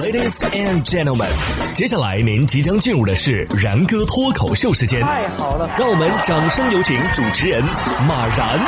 [0.00, 1.28] Ladies and gentlemen，
[1.74, 5.00] 接下来您即将进入的是然哥脱口秀时间。
[5.00, 7.60] 太好了，让我们掌声有请主持人
[8.06, 8.58] 马然。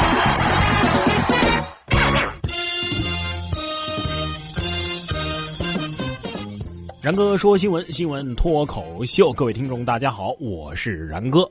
[7.00, 11.48] 然哥说新闻，新闻脱口秀，各位听众大家好，我是然哥。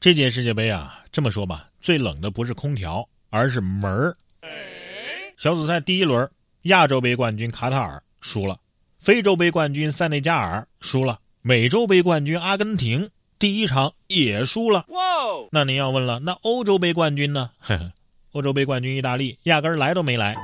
[0.00, 4.12] 这届世界杯啊，这么说吧，最冷的不是空调，而是门儿。
[5.36, 6.28] 小组赛第一轮，
[6.64, 8.58] 亚洲杯冠军卡塔尔输了，
[8.98, 14.86] 非洲杯冠军塞内加尔输了，美洲杯冠军阿根廷第一场也输了。
[15.52, 17.50] 那您要问了，那欧洲杯冠军呢？
[17.58, 17.92] 呵呵，
[18.32, 20.34] 欧洲杯冠军意大利压根儿来都没来。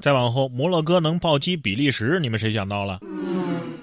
[0.00, 3.00] 再往后，摩洛哥能暴击比利时，你们谁想到了？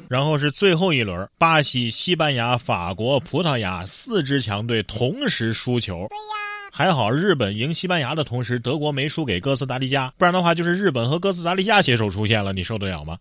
[0.08, 6.08] 然后是最后一轮，巴西、西班牙、法国、葡萄牙四支强队同时输球。
[6.78, 13.18] 还好日本赢西班牙的同时，德国没输给哥斯达黎加，不然的话就是日本和哥斯达黎加携手出现了，你受得了吗？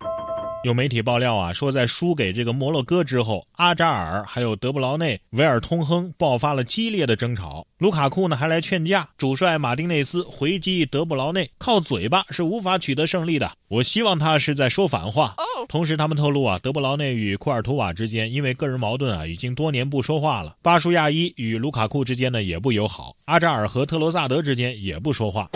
[0.63, 7.67] 有媒体爆料啊，说在输给这个摩洛哥之后，阿扎尔还有德布劳内、维尔通亨爆发了激烈的争吵。
[7.79, 13.51] 卢卡库呢还来劝架，主帅马丁内斯回击德布劳内，靠嘴巴是无法取得胜利的。
[13.69, 15.35] 我希望他是在说反话。
[15.69, 20.57] 同时，他们透露啊，德布劳内与库尔图瓦之间因为个人矛盾啊，已经多年不说话了。
[20.63, 25.51] 巴舒亚伊与卢卡库之间呢也不友好，阿扎尔和特罗萨德之间也不说话。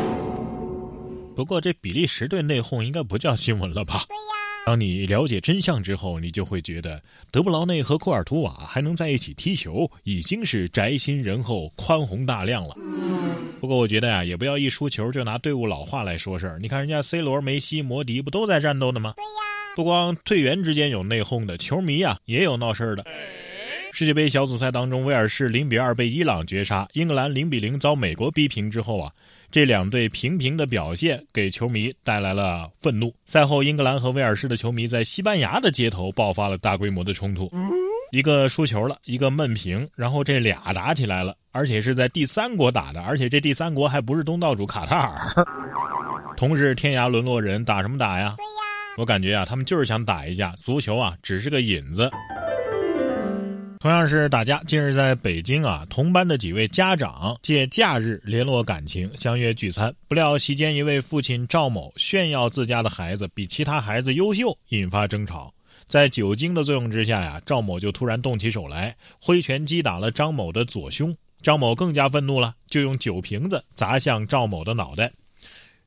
[1.37, 4.05] 不过，这比利时队内讧应该不叫新闻了吧？
[4.09, 4.21] 对呀。
[4.67, 7.01] 当你了解真相之后，你就会觉得
[7.31, 12.77] 德布劳内和库尔图瓦还能在一起踢球，已经是宅心仁厚、宽宏大量了。
[13.61, 16.59] 不过我觉得呀，也不要一输球就拿队伍老化来说事儿。
[16.61, 19.15] 你看人家 C 罗、梅西、摩迪不都在战斗呢吗？
[19.17, 19.50] 对呀。
[19.77, 23.05] 不光队员之间有内讧的，球迷啊也有闹事儿的。
[23.93, 29.11] 世界杯小组赛当中，威尔士零比二被伊朗绝杀，英格兰零比零遭美国逼平之后啊。
[29.51, 33.13] 这两队平平的表现给球迷带来了愤怒。
[33.25, 37.51] 赛后，英格兰和威尔士的球迷在西班牙的街头爆发了大规模的冲突，
[38.13, 45.45] 一个输球了，一个闷平，然后这俩打起来了，而且是在第三国打的，而且这第三国还不是东道主卡塔尔。
[46.37, 48.37] 同是天涯沦落人，打什么打呀？
[48.37, 48.60] 对呀，
[49.01, 50.55] 我感觉啊，他们就是想打一架。
[50.59, 52.11] 足球啊，只是个引子。
[53.79, 59.91] 同样是打架，近日在北京啊，同班的几位家长借假日联络感情，相约聚餐。
[60.07, 65.51] 不料席间一位父亲赵某炫耀自家的孩子比其他孩子优秀，引发争吵。
[65.87, 71.17] 在酒精的作用之下呀，赵某就突然动起手来，挥拳击打了张某的左胸。
[71.41, 75.11] 张某更加愤怒了，就用酒瓶子砸向赵某的脑袋。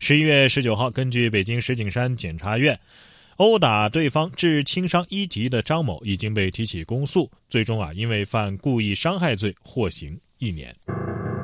[0.05, 2.77] 十一月十九号，根据北京石景山检察院。
[3.37, 10.75] 殴打对方致轻伤一级的张某已经被提起公诉，最终啊，因为犯故意伤害罪获刑一年。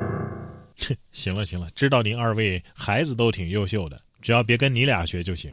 [1.10, 5.50] 行了行了，知道您二位孩子都挺优秀的，只要别跟你俩学就行。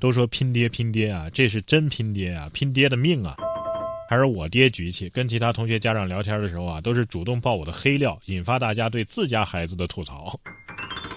[0.00, 3.36] 都说拼爹拼爹啊，这是真拼爹啊，拼爹的命啊！
[4.08, 10.40] 还是我爹局气，跟其他同学家长聊天的时候啊，都是主动爆我的黑料，引发大家对自家孩子的吐槽。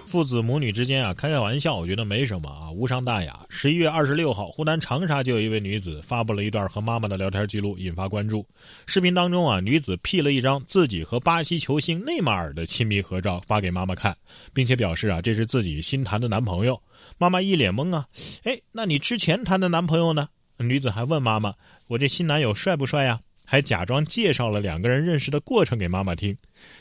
[0.06, 3.46] 父子母女之间啊，开开玩笑，我觉得没什么啊，无伤大雅。
[3.48, 8.46] 十一月二十六号，湖南长沙就有一位女子发布了一段和妈妈的聊天记录，引发关注。
[8.88, 14.18] 视频当中啊，女子 P 了一张自己和巴西球星内马尔的亲密合照发给妈妈看，
[14.54, 16.82] 并且表示啊，这是自己新谈的男朋友。
[17.18, 18.06] 妈妈一脸懵啊，
[18.44, 20.28] 哎，那你之前谈的男朋友呢？
[20.58, 21.54] 女子还问妈妈，
[21.88, 23.22] 我这新男友帅不帅呀？
[23.52, 26.34] 还假装介绍了两个人认识的过程给妈妈听，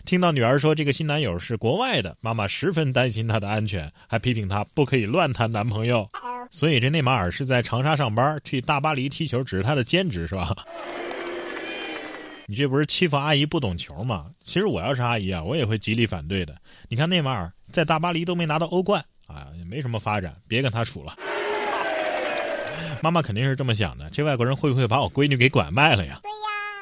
[0.05, 6.07] 听到女儿说这个新男友是国外的，妈妈十分担心她的安全，还批评她不可以乱谈男朋友。
[6.49, 10.55] 所以这内马尔是在长沙上班，去大巴黎踢球只是他的兼职是吧？
[12.47, 14.27] 你这不是欺负阿姨不懂球吗？
[14.45, 16.55] 其实我要是阿姨啊，我也会极力反对的。
[16.89, 21.17] 你看内马尔在大巴黎都没拿到欧冠啊，也没什么发展，别跟他处了。
[23.03, 26.21] 妈妈肯定是这么想的，这外国人会不会把我闺女给拐卖了呀？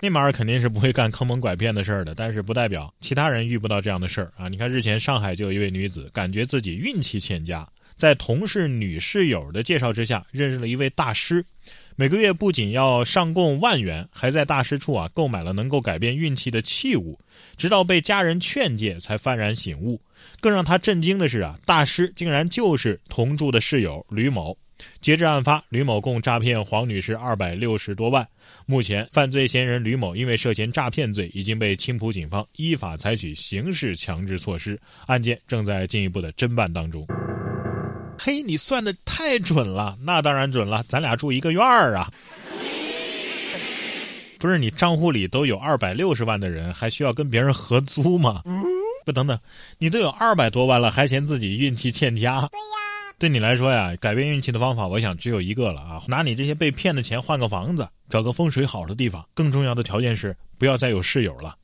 [0.00, 4.46] 内马尔肯定是不会干坑蒙拐骗的事儿的，但是不代表其他人遇不到这样的事儿啊！
[4.46, 11.44] 你看，日前上海就有一位女子感觉自己运气欠佳，在同事女室友的介绍之下，认识了一位大师，
[11.96, 17.18] 每个月不仅要上供万元，还在大师处啊购买了能够改变运气的器物，
[17.56, 20.00] 直到被家人劝诫才幡然醒悟。
[20.40, 24.56] 更让他震惊的是啊，大师竟然就是同住的室友吕某。
[25.00, 28.26] 截至案发，吕某共诈骗黄女士二百六十多万。
[28.66, 37.06] 目前，犯罪嫌疑人吕某因为涉嫌诈骗罪，已经被青浦警方依法采取刑事强制措施，案件正在进一步的侦办当中。
[38.18, 42.10] 嘿，你算的太准了，那当然准了，咱俩住一个院儿啊。
[44.38, 48.42] 不是你账户里都有二百六十万的人，还需要跟别人合租吗？
[49.04, 49.38] 不，等等，
[49.78, 52.40] 你都有二百多万了，还嫌自己运气欠佳？
[52.40, 52.87] 对呀。
[53.18, 56.00] 对你来说呀，改变运气的方法，我想只有一个了啊！
[56.06, 59.28] 拿你这些被骗的钱换个房子，找个风水好的地方。
[59.34, 61.56] 更重要的条件是，不要再有室友了。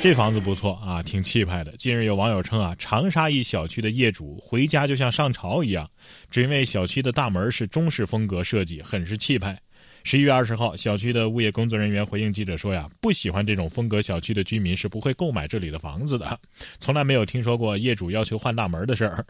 [0.00, 1.76] 这房子不错啊，挺气派的。
[1.76, 5.90] 近日有网友称啊，长沙一小区的业主回家就像上朝一样，
[6.30, 9.60] 只因为小区的大门是中式风格设计，很是气派。
[10.06, 16.38] 十一月二十号，小区的物业工作人员回应记者说呀，不喜欢这种风格小区的居民是不会购买这里的房子的，
[16.78, 19.24] 从来没有听说过业主要求换大门的事儿。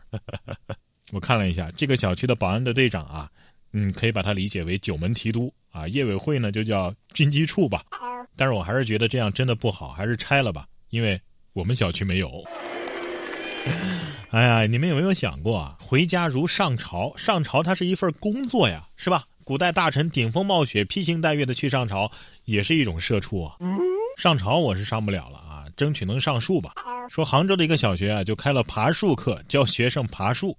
[1.12, 3.30] 我看了一下这个小区的保安的队长啊，
[3.72, 7.84] 嗯，可以把它理解为九门提督啊，业委会呢就叫军机处吧。
[8.36, 11.20] 但是我还是觉得这样真的不好，还是拆了吧，因为
[11.52, 12.42] 我们小区没有。
[14.30, 15.76] 哎呀，你们有没有想过啊？
[15.78, 19.24] 回家如上朝，上朝它是一份工作呀，是吧？
[19.44, 22.10] 古代大臣顶风冒雪、披星戴月的去上朝，
[22.46, 23.56] 也是一种社畜啊。
[24.16, 26.72] 上朝我是上不了了啊，争取能上树吧。
[27.10, 30.56] 说杭州的一个小学啊，就开了爬树课，教学生爬树。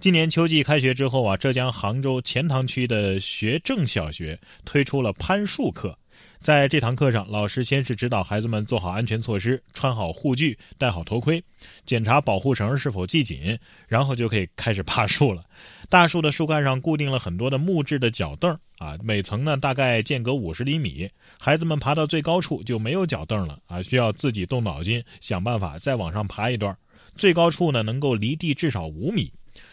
[0.00, 5.96] 今年秋季开学之后啊，浙江杭州钱塘区的学政小学推出了攀树课。
[6.44, 11.42] 在这堂课上，老师先是指导孩子们做好安全措施，穿好护具，戴好头盔，
[11.86, 13.58] 检查保护绳是否系紧，
[13.88, 15.42] 然后就可以开始爬树了。
[15.88, 21.08] 大树的树干上固定了很多的木质的脚凳啊，每层呢大概间隔五十厘米。
[21.38, 26.76] 孩子们爬到最高处就没有脚凳了啊，需要自己动脑筋想办法再往上爬一段。
[27.16, 29.32] 最高处呢能够离地至少五米。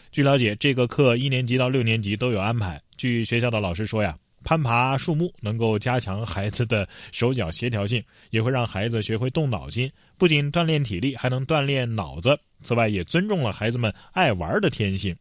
[0.09, 2.81] 据了解，这个课一年级到六年级都有安排。
[2.95, 4.17] 据学校的老师说呀。
[4.43, 12.38] 攀爬树木能够加强孩子的手脚协调性，也会让孩子学会动脑筋，不仅锻炼体力，还能锻炼脑子。
[12.61, 15.15] 此外，也尊重了孩子们爱玩的天性。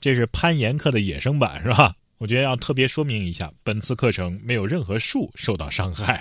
[0.00, 1.94] 这是攀岩课的野生版，是吧？
[2.18, 6.20] 我觉得要特别说明一下，本次课程没有任何树受到伤害。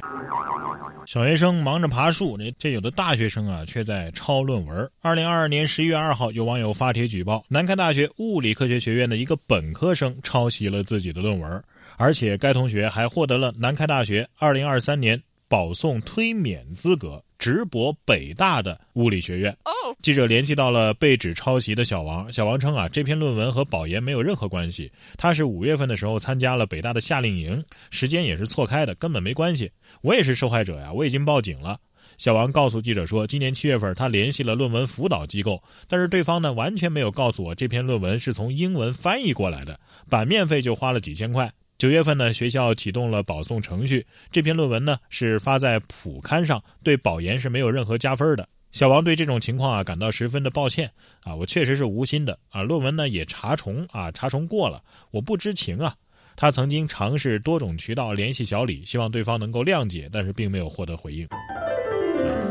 [1.08, 4.92] 小学生忙着爬树，这这有的大学生啊，却在抄论文。
[5.00, 11.64] 二零二二年十一月二号，有网友发帖举报，南开大学物理科学学院的一个本科生抄袭了自己的论文。
[11.96, 15.18] 而且该同学还获得了南开大学二零二三年
[15.48, 19.56] 保送推免资格，直博北大的物理学院。
[20.02, 29.72] 记者联系到了被指抄袭的小王，小王称啊，这篇论文和保研没有任何关系，他是五月份的时候参加了北大的夏令营，时间也是错开的，根本没关系。
[30.02, 31.80] 我也是受害者呀，我已经报警了。
[32.18, 39.80] 小王告诉记者说，今年七月份他联系了论文辅导机构，但是对方呢完全没有告诉我这篇论文是从英文翻译过来的，
[40.10, 41.52] 版面费就花了几千块。
[41.78, 44.04] 九月份呢，学校启动了保送程序。
[44.32, 48.50] 这篇论文呢是发在普刊上，对保研是没有任何加分的。
[48.78, 50.88] 小王对这种情况啊感到十分的抱歉
[51.24, 52.62] 啊，我确实是无心的啊。
[52.62, 55.96] 论文呢也查重啊，查重过了，我不知情啊。
[56.36, 61.28] 他曾经尝试多种渠道联系小李，希望对方能够谅解，但是并没有获得回应。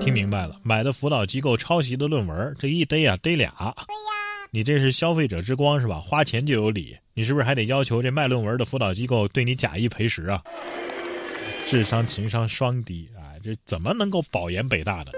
[0.00, 3.52] 听明白了，买的辅导机构抄袭的论文，这一逮啊逮俩。
[3.86, 6.00] 对呀，你这是消费者之光是吧？
[6.00, 6.96] 花钱就有理。
[7.14, 10.42] 你是不是还得要求这卖论文的辅导机构对你假一赔十啊？
[11.68, 15.12] 智商情商双低啊，这怎么能够保研北大的？